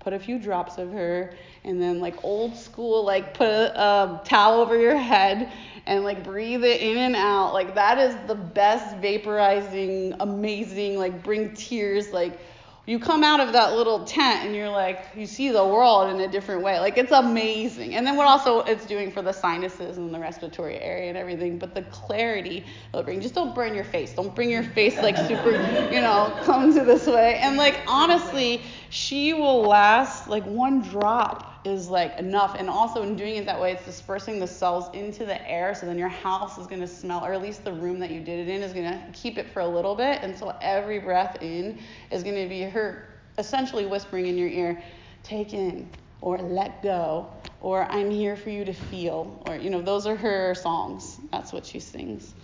put 0.00 0.12
a 0.12 0.18
few 0.18 0.38
drops 0.38 0.78
of 0.78 0.90
her, 0.92 1.32
and 1.64 1.80
then 1.80 2.00
like 2.00 2.24
old 2.24 2.56
school, 2.56 3.04
like 3.04 3.34
put 3.34 3.46
a, 3.46 3.80
a 3.80 4.22
towel 4.24 4.60
over 4.60 4.78
your 4.78 4.96
head 4.96 5.52
and 5.86 6.04
like 6.04 6.24
breathe 6.24 6.64
it 6.64 6.80
in 6.80 6.96
and 6.96 7.16
out. 7.16 7.52
Like 7.52 7.74
that 7.76 7.98
is 7.98 8.16
the 8.26 8.34
best 8.34 8.96
vaporizing, 9.00 10.16
amazing, 10.20 10.96
like 10.96 11.22
bring 11.22 11.54
tears, 11.54 12.12
like 12.12 12.40
you 12.86 12.98
come 12.98 13.22
out 13.22 13.40
of 13.40 13.52
that 13.52 13.74
little 13.74 14.04
tent 14.04 14.46
and 14.46 14.56
you're 14.56 14.68
like, 14.68 15.06
you 15.14 15.26
see 15.26 15.50
the 15.50 15.64
world 15.64 16.10
in 16.10 16.20
a 16.20 16.28
different 16.28 16.62
way. 16.62 16.80
Like 16.80 16.96
it's 16.96 17.12
amazing. 17.12 17.94
And 17.94 18.06
then 18.06 18.16
what 18.16 18.26
also 18.26 18.60
it's 18.60 18.86
doing 18.86 19.12
for 19.12 19.22
the 19.22 19.32
sinuses 19.32 19.98
and 19.98 20.12
the 20.12 20.18
respiratory 20.18 20.78
area 20.80 21.08
and 21.08 21.16
everything, 21.16 21.58
but 21.58 21.74
the 21.74 21.82
clarity 21.82 22.64
it'll 22.88 23.04
bring. 23.04 23.20
Just 23.20 23.34
don't 23.34 23.54
burn 23.54 23.74
your 23.74 23.84
face. 23.84 24.14
Don't 24.14 24.34
bring 24.34 24.50
your 24.50 24.64
face 24.64 24.96
like 24.96 25.16
super, 25.16 25.52
you 25.92 26.00
know, 26.00 26.34
to 26.44 26.84
this 26.84 27.06
way. 27.06 27.36
And 27.36 27.56
like 27.56 27.80
honestly, 27.86 28.62
she 28.88 29.34
will 29.34 29.62
last 29.62 30.28
like 30.28 30.44
one 30.44 30.80
drop 30.80 31.49
is 31.64 31.88
like 31.88 32.18
enough. 32.18 32.56
And 32.58 32.68
also 32.68 33.02
in 33.02 33.16
doing 33.16 33.36
it 33.36 33.46
that 33.46 33.60
way, 33.60 33.72
it's 33.72 33.84
dispersing 33.84 34.38
the 34.38 34.46
cells 34.46 34.94
into 34.94 35.24
the 35.24 35.48
air. 35.48 35.74
So 35.74 35.86
then 35.86 35.98
your 35.98 36.08
house 36.08 36.58
is 36.58 36.66
going 36.66 36.80
to 36.80 36.86
smell, 36.86 37.24
or 37.24 37.32
at 37.32 37.42
least 37.42 37.64
the 37.64 37.72
room 37.72 37.98
that 38.00 38.10
you 38.10 38.20
did 38.20 38.48
it 38.48 38.52
in 38.52 38.62
is 38.62 38.72
going 38.72 38.90
to 38.90 39.00
keep 39.12 39.38
it 39.38 39.48
for 39.50 39.60
a 39.60 39.66
little 39.66 39.94
bit. 39.94 40.20
And 40.22 40.36
so 40.36 40.56
every 40.60 40.98
breath 40.98 41.42
in 41.42 41.78
is 42.10 42.22
going 42.22 42.36
to 42.36 42.48
be 42.48 42.62
her 42.62 43.08
essentially 43.38 43.86
whispering 43.86 44.26
in 44.26 44.36
your 44.36 44.48
ear, 44.48 44.82
take 45.22 45.54
in 45.54 45.88
or 46.20 46.38
let 46.38 46.82
go 46.82 47.30
or 47.60 47.84
I'm 47.90 48.10
here 48.10 48.36
for 48.36 48.50
you 48.50 48.64
to 48.64 48.72
feel 48.72 49.42
or 49.46 49.56
you 49.56 49.70
know 49.70 49.82
those 49.82 50.06
are 50.06 50.16
her 50.16 50.54
songs. 50.54 51.18
That's 51.30 51.52
what 51.52 51.66
she 51.66 51.80
sings. 51.80 52.34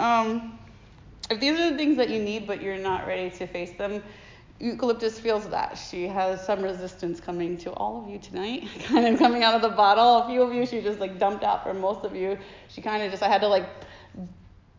Um, 0.00 0.58
if 1.30 1.40
these 1.40 1.58
are 1.58 1.70
the 1.70 1.76
things 1.76 1.96
that 1.96 2.08
you 2.08 2.22
need 2.22 2.46
but 2.46 2.62
you're 2.62 2.78
not 2.78 3.06
ready 3.06 3.30
to 3.30 3.46
face 3.46 3.72
them, 3.76 4.02
Eucalyptus 4.60 5.20
feels 5.20 5.48
that. 5.48 5.74
She 5.74 6.08
has 6.08 6.44
some 6.44 6.62
resistance 6.62 7.20
coming 7.20 7.56
to 7.58 7.70
all 7.72 8.02
of 8.02 8.10
you 8.10 8.18
tonight, 8.18 8.68
kind 8.84 9.06
of 9.06 9.18
coming 9.18 9.44
out 9.44 9.54
of 9.54 9.62
the 9.62 9.68
bottle. 9.68 10.22
A 10.22 10.28
few 10.28 10.42
of 10.42 10.52
you 10.52 10.66
she 10.66 10.80
just 10.80 10.98
like 10.98 11.18
dumped 11.18 11.44
out 11.44 11.62
for 11.62 11.74
most 11.74 12.04
of 12.04 12.16
you. 12.16 12.36
She 12.68 12.80
kind 12.80 13.02
of 13.02 13.10
just, 13.10 13.22
I 13.22 13.28
had 13.28 13.40
to 13.42 13.48
like 13.48 13.68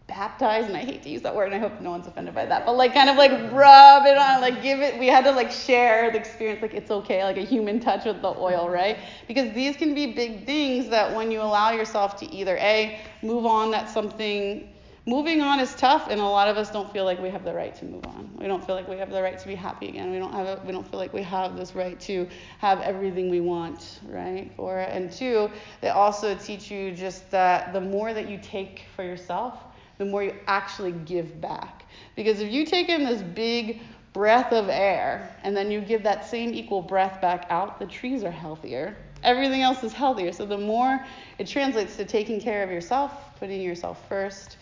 baptize, 0.09 0.65
and 0.65 0.75
I 0.75 0.79
hate 0.79 1.03
to 1.03 1.09
use 1.09 1.21
that 1.21 1.35
word, 1.35 1.45
and 1.45 1.55
I 1.55 1.59
hope 1.59 1.79
no 1.79 1.91
one's 1.91 2.07
offended 2.07 2.33
by 2.33 2.45
that, 2.47 2.65
but 2.65 2.75
like 2.75 2.93
kind 2.93 3.09
of 3.09 3.15
like 3.15 3.31
rub 3.53 4.05
it 4.05 4.17
on, 4.17 4.41
like 4.41 4.61
give 4.61 4.79
it, 4.81 4.99
we 4.99 5.07
had 5.07 5.23
to 5.23 5.31
like 5.31 5.51
share 5.51 6.11
the 6.11 6.17
experience, 6.17 6.61
like 6.61 6.73
it's 6.73 6.91
okay, 6.91 7.23
like 7.23 7.37
a 7.37 7.45
human 7.45 7.79
touch 7.79 8.05
with 8.05 8.21
the 8.21 8.29
oil, 8.29 8.69
right? 8.69 8.97
Because 9.27 9.53
these 9.53 9.77
can 9.77 9.93
be 9.93 10.13
big 10.13 10.45
things 10.45 10.89
that 10.89 11.15
when 11.15 11.31
you 11.31 11.41
allow 11.41 11.71
yourself 11.71 12.17
to 12.17 12.25
either 12.33 12.57
A, 12.57 12.99
move 13.21 13.45
on, 13.45 13.71
that's 13.71 13.93
something 13.93 14.67
moving 15.09 15.41
on 15.41 15.59
is 15.59 15.73
tough, 15.73 16.07
and 16.09 16.21
a 16.21 16.23
lot 16.23 16.47
of 16.47 16.55
us 16.55 16.69
don't 16.69 16.91
feel 16.93 17.03
like 17.03 17.19
we 17.19 17.29
have 17.29 17.43
the 17.43 17.53
right 17.53 17.73
to 17.75 17.85
move 17.85 18.05
on. 18.05 18.29
We 18.37 18.45
don't 18.45 18.63
feel 18.63 18.75
like 18.75 18.87
we 18.87 18.97
have 18.97 19.09
the 19.09 19.21
right 19.21 19.39
to 19.39 19.47
be 19.47 19.55
happy 19.55 19.89
again. 19.89 20.11
We 20.11 20.19
don't 20.19 20.31
have 20.31 20.45
a, 20.45 20.61
we 20.63 20.71
don't 20.71 20.87
feel 20.89 20.99
like 20.99 21.13
we 21.13 21.23
have 21.23 21.57
this 21.57 21.73
right 21.73 21.99
to 22.01 22.27
have 22.59 22.79
everything 22.81 23.29
we 23.29 23.41
want, 23.41 23.99
right? 24.07 24.51
Or 24.57 24.79
and 24.79 25.11
two, 25.11 25.49
they 25.81 25.89
also 25.89 26.35
teach 26.35 26.69
you 26.69 26.91
just 26.91 27.29
that 27.31 27.73
the 27.73 27.81
more 27.81 28.13
that 28.13 28.29
you 28.29 28.39
take 28.41 28.83
for 28.95 29.03
yourself, 29.03 29.57
the 29.97 30.05
more 30.05 30.23
you 30.23 30.35
actually 30.45 30.91
give 30.91 31.41
back. 31.41 31.85
Because 32.15 32.39
if 32.39 32.51
you 32.51 32.63
take 32.63 32.87
in 32.87 33.03
this 33.03 33.23
big 33.23 33.81
breath 34.13 34.53
of 34.53 34.69
air 34.69 35.35
and 35.43 35.57
then 35.57 35.71
you 35.71 35.81
give 35.81 36.03
that 36.03 36.25
same 36.25 36.53
equal 36.53 36.83
breath 36.83 37.19
back 37.19 37.47
out, 37.49 37.79
the 37.79 37.87
trees 37.87 38.23
are 38.23 38.31
healthier. 38.31 38.95
Everything 39.23 39.61
else 39.61 39.83
is 39.83 39.91
healthier. 39.91 40.31
So 40.31 40.45
the 40.45 40.57
more 40.57 41.03
it 41.39 41.47
translates 41.47 41.97
to 41.97 42.05
taking 42.05 42.39
care 42.39 42.63
of 42.63 42.69
yourself, 42.69 43.11
putting 43.39 43.61
yourself 43.61 44.07
first, 44.07 44.57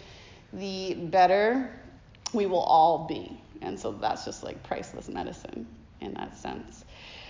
the 0.53 0.93
better 0.95 1.71
we 2.33 2.45
will 2.45 2.59
all 2.59 3.07
be. 3.07 3.39
And 3.61 3.79
so 3.79 3.91
that's 3.91 4.25
just 4.25 4.43
like 4.43 4.61
priceless 4.63 5.09
medicine 5.09 5.67
in 6.01 6.13
that 6.13 6.37
sense. 6.37 6.85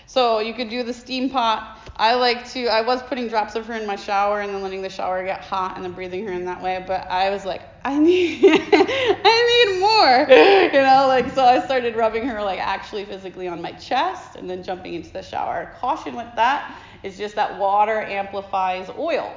So 0.10 0.40
you 0.40 0.54
could 0.54 0.70
do 0.70 0.84
the 0.84 0.94
steam 0.94 1.30
pot. 1.30 1.80
I 1.98 2.16
like 2.16 2.50
to, 2.52 2.68
I 2.68 2.82
was 2.82 3.04
putting 3.04 3.28
drops 3.28 3.56
of 3.56 3.66
her 3.66 3.74
in 3.74 3.86
my 3.86 3.98
shower 3.98 4.40
and 4.40 4.54
then 4.54 4.62
letting 4.62 4.82
the 4.82 4.90
shower 4.90 5.22
get 5.26 5.42
hot 5.42 5.76
and 5.76 5.84
then 5.84 5.92
breathing 5.92 6.26
her 6.26 6.32
in 6.32 6.46
that 6.46 6.62
way. 6.62 6.82
But 6.88 7.12
I 7.12 7.30
was 7.30 7.44
like, 7.44 7.62
I 7.84 8.00
need, 8.00 8.40
I 8.46 9.66
need 9.68 9.82
more, 9.82 10.38
you 10.74 10.82
know, 10.82 11.08
like, 11.08 11.30
so 11.34 11.44
I 11.44 11.60
started 11.66 11.98
rubbing 11.98 12.26
her 12.26 12.42
like 12.42 12.60
actually 12.60 13.04
physically 13.04 13.50
on 13.50 13.62
my 13.62 13.74
chest 13.74 14.38
and 14.38 14.50
then 14.50 14.64
jumping 14.64 14.94
into 14.94 15.12
the 15.12 15.22
shower. 15.22 15.74
Caution 15.80 16.16
with 16.16 16.34
that 16.36 16.74
is 17.04 17.18
just 17.18 17.36
that 17.36 17.60
water 17.60 18.02
amplifies 18.02 18.90
oil. 18.98 19.36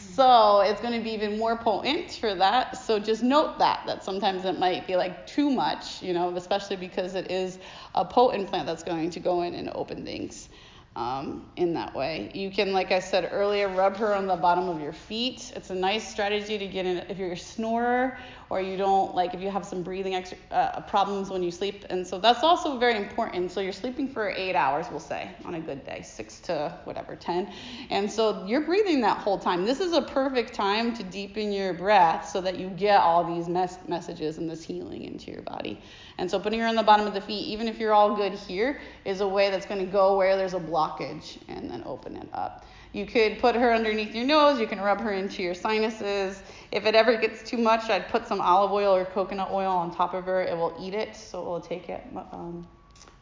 So 0.00 0.60
it's 0.60 0.80
going 0.80 0.94
to 0.94 1.02
be 1.04 1.10
even 1.10 1.38
more 1.38 1.56
potent 1.56 2.12
for 2.12 2.34
that. 2.34 2.76
So 2.76 2.98
just 2.98 3.22
note 3.22 3.58
that, 3.58 3.82
that 3.86 4.02
sometimes 4.04 4.44
it 4.44 4.58
might 4.58 4.86
be 4.86 4.96
like 4.96 5.26
too 5.26 5.50
much, 5.50 6.02
you 6.02 6.12
know, 6.12 6.34
especially 6.36 6.76
because 6.76 7.14
it 7.14 7.30
is 7.30 7.58
a 7.94 8.04
potent 8.04 8.48
plant 8.48 8.66
that's 8.66 8.82
going 8.82 9.10
to 9.10 9.20
go 9.20 9.42
in 9.42 9.54
and 9.54 9.70
open 9.74 10.04
things 10.04 10.48
um, 10.96 11.48
in 11.56 11.72
that 11.74 11.94
way. 11.94 12.30
You 12.34 12.50
can, 12.50 12.72
like 12.72 12.90
I 12.90 12.98
said 12.98 13.28
earlier, 13.32 13.68
rub 13.68 13.96
her 13.96 14.14
on 14.14 14.26
the 14.26 14.36
bottom 14.36 14.68
of 14.68 14.80
your 14.80 14.92
feet. 14.92 15.52
It's 15.54 15.70
a 15.70 15.74
nice 15.74 16.08
strategy 16.08 16.58
to 16.58 16.66
get 16.66 16.84
in 16.84 16.98
if 17.08 17.16
you're 17.16 17.32
a 17.32 17.36
snorer 17.36 18.18
or 18.50 18.60
you 18.60 18.76
don't 18.76 19.14
like 19.14 19.32
if 19.32 19.40
you 19.40 19.48
have 19.48 19.64
some 19.64 19.84
breathing 19.84 20.16
ex- 20.16 20.34
uh, 20.50 20.80
problems 20.82 21.30
when 21.30 21.40
you 21.40 21.52
sleep. 21.52 21.84
And 21.88 22.04
so 22.04 22.18
that's 22.18 22.42
also 22.42 22.76
very 22.78 22.96
important. 22.96 23.52
So 23.52 23.60
you're 23.60 23.72
sleeping 23.72 24.08
for 24.08 24.30
eight 24.30 24.56
hours, 24.56 24.86
we'll 24.90 24.98
say, 24.98 25.30
on 25.44 25.54
a 25.54 25.60
good 25.60 25.86
day, 25.86 26.02
six 26.02 26.40
to 26.40 26.76
whatever, 26.82 27.14
10. 27.14 27.52
And 27.90 28.10
so 28.10 28.44
you're 28.44 28.62
breathing 28.62 29.00
that 29.02 29.18
whole 29.18 29.38
time. 29.38 29.64
This 29.64 29.78
is 29.78 29.92
a 29.92 30.02
perfect 30.02 30.52
time 30.52 30.92
to 30.96 31.04
deepen 31.04 31.52
your 31.52 31.72
breath 31.72 32.28
so 32.28 32.40
that 32.40 32.58
you 32.58 32.68
get 32.70 33.00
all 33.00 33.22
these 33.22 33.48
mes- 33.48 33.78
messages 33.86 34.38
and 34.38 34.50
this 34.50 34.64
healing 34.64 35.04
into 35.04 35.30
your 35.30 35.42
body. 35.42 35.80
And 36.18 36.28
so 36.28 36.40
putting 36.40 36.58
her 36.58 36.66
on 36.66 36.74
the 36.74 36.82
bottom 36.82 37.06
of 37.06 37.14
the 37.14 37.20
feet, 37.20 37.46
even 37.46 37.68
if 37.68 37.78
you're 37.78 37.94
all 37.94 38.16
good 38.16 38.32
here, 38.32 38.80
is 39.04 39.20
a 39.20 39.28
way 39.28 39.50
that's 39.50 39.64
going 39.64 39.84
to 39.84 39.90
go 39.90 40.16
where 40.16 40.36
there's 40.36 40.54
a 40.54 40.58
blockage 40.90 41.38
and 41.48 41.70
then 41.70 41.82
open 41.86 42.16
it 42.16 42.28
up. 42.32 42.64
You 42.92 43.06
could 43.06 43.38
put 43.38 43.54
her 43.54 43.72
underneath 43.72 44.14
your 44.14 44.24
nose. 44.24 44.58
You 44.58 44.66
can 44.66 44.80
rub 44.80 45.00
her 45.00 45.12
into 45.12 45.42
your 45.42 45.54
sinuses. 45.54 46.42
If 46.72 46.86
it 46.86 46.94
ever 46.94 47.16
gets 47.16 47.48
too 47.48 47.58
much, 47.58 47.88
I'd 47.88 48.08
put 48.08 48.26
some 48.26 48.40
olive 48.40 48.72
oil 48.72 48.94
or 48.94 49.04
coconut 49.04 49.50
oil 49.50 49.70
on 49.70 49.94
top 49.94 50.14
of 50.14 50.24
her. 50.24 50.42
It 50.42 50.56
will 50.56 50.76
eat 50.80 50.94
it, 50.94 51.14
so 51.14 51.40
it 51.40 51.44
will 51.44 51.60
take 51.60 51.88
it. 51.88 52.02
Um, 52.32 52.66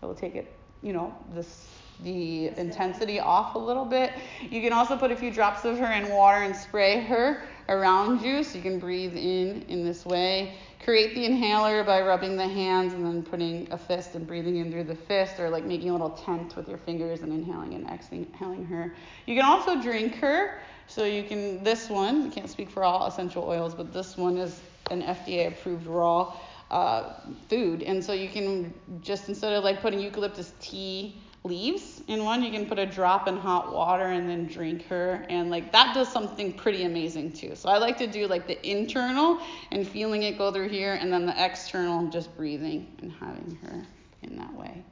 it 0.03 0.07
will 0.07 0.15
take 0.15 0.37
it. 0.37 0.53
You 0.83 0.93
know, 0.93 1.15
this 1.35 1.69
the 2.05 2.49
intensity 2.57 3.19
off 3.19 3.57
a 3.57 3.59
little 3.59 3.85
bit. 3.85 4.13
You 4.51 4.63
can 4.63 4.73
also 4.73 4.97
put 4.97 5.11
a 5.11 5.17
few 5.17 5.33
drops 5.33 5.65
of 5.65 5.79
her 5.79 5.93
in 5.93 6.09
water 6.11 6.45
and 6.45 6.55
spray 6.55 7.01
her 7.01 7.43
around 7.69 8.23
you, 8.23 8.45
so 8.45 8.57
you 8.57 8.63
can 8.63 8.79
breathe 8.79 9.17
in 9.17 9.63
in 9.69 9.85
this 9.85 10.07
way. 10.07 10.55
Create 10.89 11.15
the 11.15 11.27
inhaler 11.27 11.85
by 11.85 12.01
rubbing 12.01 12.35
the 12.35 12.49
hands 12.49 12.95
and 12.95 13.05
then 13.05 13.23
putting 13.23 13.71
a 13.71 13.77
fist 13.77 14.15
and 14.15 14.27
breathing 14.27 14.57
in 14.57 14.73
through 14.73 14.85
the 14.85 14.95
fist, 14.95 15.39
or 15.39 15.51
like 15.51 15.67
making 15.67 15.91
a 15.91 15.93
little 15.93 16.09
tent 16.09 16.57
with 16.57 16.67
your 16.67 16.79
fingers 16.79 17.21
and 17.21 17.31
inhaling 17.31 17.75
and 17.75 17.87
exhaling 17.91 18.65
her. 18.65 18.95
You 19.27 19.37
can 19.37 19.45
also 19.45 19.83
drink 19.83 20.15
her. 20.15 20.59
So 20.87 21.05
you 21.05 21.25
can, 21.25 21.63
this 21.63 21.91
one, 21.91 22.29
I 22.29 22.31
can't 22.31 22.49
speak 22.49 22.71
for 22.71 22.85
all 22.85 23.07
essential 23.07 23.45
oils, 23.45 23.75
but 23.75 23.93
this 23.93 24.17
one 24.17 24.39
is 24.39 24.63
an 24.91 25.03
FDA 25.03 25.49
approved 25.49 25.87
raw 25.87 26.35
uh, 26.71 27.21
food. 27.51 27.83
And 27.83 28.03
so 28.03 28.15
you 28.15 28.31
can 28.31 28.73
just, 29.03 29.29
instead 29.29 29.53
of 29.53 29.65
like 29.65 29.83
putting 29.83 30.01
eucalyptus 30.01 30.55
tea 30.59 31.21
leaves 31.45 32.03
in 32.09 32.25
one, 32.25 32.43
you 32.43 32.51
can 32.51 32.67
put 32.67 32.79
a 32.79 32.87
drop 32.87 33.29
in 33.29 33.37
hot 33.37 33.73
water 33.73 34.05
and 34.05 34.29
then 34.29 34.47
drink 34.47 34.87
her. 34.87 35.25
And 35.29 35.51
like 35.51 35.73
that 35.73 35.95
does 35.95 36.11
something 36.11 36.53
pretty 36.53 36.85
amazing 36.85 37.33
too. 37.33 37.55
So 37.55 37.69
I 37.69 37.79
like 37.79 37.97
to 37.99 38.07
do 38.07 38.27
like 38.27 38.47
the 38.47 38.69
internal 38.69 39.39
and 39.71 39.87
feeling 39.87 40.23
it 40.23 40.39
go 40.39 40.53
through 40.53 40.69
here, 40.69 40.95
and 40.95 41.13
then 41.13 41.27
the 41.27 41.45
external, 41.45 42.09
just 42.09 42.37
breathing 42.37 42.87
and 43.01 43.13
having 43.13 43.59
her 43.63 43.85
in 44.23 44.37
that 44.37 44.53
way. 44.55 44.83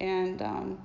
And 0.00 0.42
um, 0.42 0.78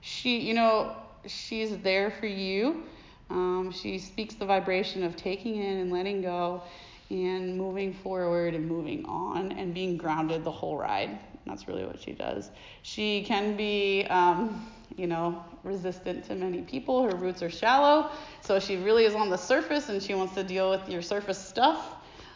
she, 0.00 0.38
you 0.38 0.54
know, 0.54 0.96
she's 1.26 1.76
there 1.78 2.10
for 2.10 2.26
you. 2.26 2.84
Um, 3.30 3.72
she 3.72 3.98
speaks 3.98 4.34
the 4.34 4.46
vibration 4.46 5.02
of 5.04 5.16
taking 5.16 5.56
in 5.56 5.78
and 5.78 5.92
letting 5.92 6.20
go 6.20 6.62
and 7.10 7.56
moving 7.56 7.92
forward 7.92 8.54
and 8.54 8.68
moving 8.68 9.04
on 9.06 9.52
and 9.52 9.74
being 9.74 9.96
grounded 9.96 10.44
the 10.44 10.50
whole 10.50 10.76
ride. 10.76 11.18
That's 11.46 11.66
really 11.68 11.84
what 11.84 12.00
she 12.00 12.12
does. 12.12 12.50
She 12.82 13.22
can 13.24 13.56
be, 13.56 14.04
um, 14.10 14.70
you 14.96 15.06
know, 15.06 15.42
resistant 15.64 16.24
to 16.26 16.34
many 16.34 16.62
people. 16.62 17.02
Her 17.02 17.16
roots 17.16 17.42
are 17.42 17.50
shallow, 17.50 18.10
so 18.40 18.58
she 18.58 18.76
really 18.76 19.04
is 19.04 19.14
on 19.14 19.30
the 19.30 19.36
surface 19.36 19.88
and 19.88 20.02
she 20.02 20.14
wants 20.14 20.34
to 20.34 20.44
deal 20.44 20.70
with 20.70 20.88
your 20.88 21.02
surface 21.02 21.38
stuff, 21.38 21.94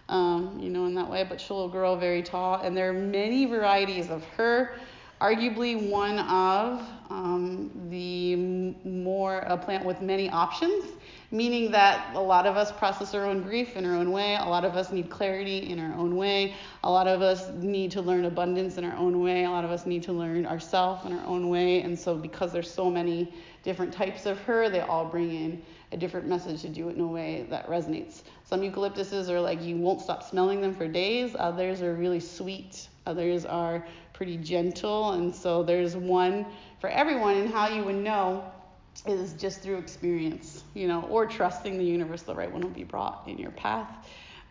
um, 0.09 0.59
you 0.61 0.71
know, 0.71 0.87
in 0.87 0.95
that 0.95 1.09
way. 1.09 1.25
But 1.29 1.41
she'll 1.41 1.69
grow 1.69 1.97
very 1.97 2.23
tall, 2.23 2.61
and 2.61 2.77
there 2.77 2.91
are 2.91 2.93
many 2.93 3.45
varieties 3.47 4.11
of 4.11 4.25
her. 4.37 4.77
Arguably, 5.21 5.91
one 5.91 6.19
of 6.19 6.83
um, 7.09 7.71
the 7.89 8.37
more 8.87 9.39
a 9.39 9.57
plant 9.57 9.85
with 9.85 10.03
many 10.03 10.29
options 10.29 10.85
meaning 11.35 11.73
that 11.73 12.15
a 12.15 12.21
lot 12.21 12.47
of 12.47 12.57
us 12.57 12.71
process 12.71 13.13
our 13.13 13.25
own 13.27 13.43
grief 13.43 13.77
in 13.77 13.85
our 13.85 13.97
own 13.97 14.13
way. 14.13 14.37
A 14.37 14.45
lot 14.45 14.65
of 14.65 14.77
us 14.77 14.93
need 14.93 15.11
clarity 15.11 15.69
in 15.69 15.81
our 15.81 15.93
own 15.99 16.15
way. 16.15 16.55
A 16.85 16.91
lot 16.91 17.09
of 17.09 17.23
us 17.23 17.51
need 17.57 17.91
to 17.91 18.01
learn 18.01 18.25
abundance 18.25 18.79
in 18.79 18.85
our 18.85 18.97
own 18.97 19.21
way. 19.21 19.45
A 19.45 19.51
lot 19.51 19.65
of 19.65 19.73
us 19.73 19.85
need 19.85 20.05
to 20.05 20.13
learn 20.13 20.47
ourselves 20.47 21.05
in 21.05 21.13
our 21.13 21.27
own 21.27 21.49
way. 21.49 21.83
And 21.83 21.99
so, 21.99 22.15
because 22.15 22.53
there's 22.53 22.71
so 22.71 22.89
many 22.89 23.35
different 23.65 23.93
types 23.93 24.27
of 24.27 24.39
her, 24.43 24.71
they 24.71 24.81
all 24.81 25.07
bring 25.07 25.35
in 25.35 25.61
a 25.91 25.97
different 25.97 26.29
message 26.29 26.63
to 26.63 26.69
do 26.69 26.89
it 26.89 26.95
in 26.95 27.01
a 27.01 27.07
way 27.07 27.47
that 27.51 27.67
resonates. 27.69 28.23
Some 28.45 28.61
eucalyptuses 28.61 29.29
are 29.29 29.41
like 29.41 29.61
you 29.61 29.77
won't 29.77 30.03
stop 30.03 30.23
smelling 30.23 30.61
them 30.61 30.73
for 30.73 30.87
days. 30.87 31.35
Others 31.37 31.83
are 31.83 31.95
really 31.95 32.21
sweet. 32.21 32.89
Others 33.07 33.45
are 33.45 33.85
pretty 34.13 34.37
gentle. 34.37 35.13
And 35.13 35.35
so, 35.35 35.65
there's 35.65 35.97
one 35.97 36.47
for 36.81 36.91
everyone. 36.91 37.39
And 37.39 37.53
how 37.53 37.67
you 37.67 37.83
would 37.83 37.97
know 37.97 38.45
is 39.07 39.35
just 39.35 39.61
through 39.61 39.77
experience, 39.77 40.65
you 40.75 40.89
know, 40.89 41.03
or 41.03 41.27
trusting 41.27 41.79
the 41.79 41.85
universe 41.85 42.23
the 42.23 42.35
right 42.35 42.51
one 42.51 42.63
will 42.63 42.71
be 42.71 42.85
brought 42.85 43.25
in 43.27 43.39
your 43.39 43.51
path. 43.53 43.89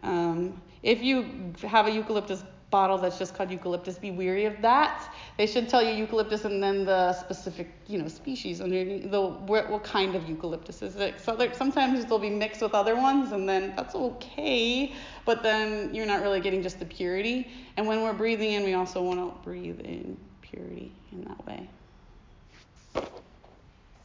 Um, 0.03 0.61
if 0.83 1.01
you 1.01 1.53
have 1.63 1.87
a 1.87 1.91
eucalyptus 1.91 2.43
bottle 2.69 2.97
that's 2.97 3.19
just 3.19 3.35
called 3.35 3.51
eucalyptus, 3.51 3.99
be 3.99 4.09
weary 4.09 4.45
of 4.45 4.59
that. 4.61 5.13
They 5.37 5.45
should 5.45 5.69
tell 5.69 5.83
you 5.83 5.91
eucalyptus 5.93 6.43
and 6.43 6.61
then 6.61 6.85
the 6.85 7.13
specific, 7.13 7.71
you 7.85 7.99
know, 7.99 8.07
species 8.07 8.61
underneath 8.61 9.11
the 9.11 9.21
what, 9.21 9.69
what 9.69 9.83
kind 9.83 10.15
of 10.15 10.27
eucalyptus 10.27 10.81
is 10.81 10.95
it. 10.95 11.21
So 11.21 11.37
sometimes 11.53 12.03
they'll 12.05 12.17
be 12.17 12.31
mixed 12.31 12.63
with 12.63 12.73
other 12.73 12.95
ones, 12.95 13.31
and 13.31 13.47
then 13.47 13.73
that's 13.75 13.93
okay. 13.93 14.91
But 15.23 15.43
then 15.43 15.93
you're 15.93 16.07
not 16.07 16.23
really 16.23 16.41
getting 16.41 16.63
just 16.63 16.79
the 16.79 16.85
purity. 16.85 17.47
And 17.77 17.87
when 17.87 18.01
we're 18.01 18.13
breathing 18.13 18.53
in, 18.53 18.63
we 18.63 18.73
also 18.73 19.03
want 19.03 19.19
to 19.19 19.43
breathe 19.43 19.79
in 19.79 20.17
purity 20.41 20.91
in 21.11 21.23
that 21.25 21.45
way. 21.45 21.69